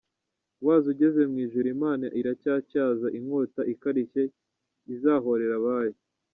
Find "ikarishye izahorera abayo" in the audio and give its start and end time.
3.73-5.95